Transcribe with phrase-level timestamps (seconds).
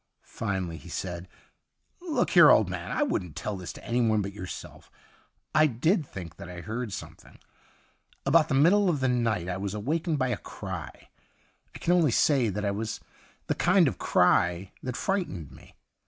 [0.23, 1.27] Finally he said:'
[2.01, 4.89] Look here, old man, I wouldn't tell this to anyone but yourself
[5.53, 7.37] I did think that I heard something.
[8.25, 11.09] About the middle of the night I was awakened by a cry;
[11.75, 12.99] I can only say that it was
[13.45, 15.75] the kind of cry that frightened me.